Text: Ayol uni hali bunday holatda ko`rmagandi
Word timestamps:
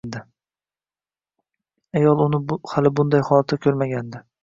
Ayol 1.99 2.17
uni 2.25 2.59
hali 2.71 2.89
bunday 2.95 3.27
holatda 3.31 3.63
ko`rmagandi 3.65 4.27